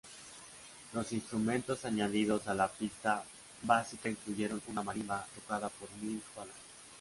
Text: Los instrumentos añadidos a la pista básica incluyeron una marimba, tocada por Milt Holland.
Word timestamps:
Los 0.93 1.11
instrumentos 1.11 1.85
añadidos 1.85 2.47
a 2.47 2.55
la 2.55 2.67
pista 2.67 3.23
básica 3.61 4.09
incluyeron 4.09 4.59
una 4.67 4.81
marimba, 4.81 5.27
tocada 5.35 5.69
por 5.69 5.89
Milt 6.01 6.23
Holland. 6.35 6.55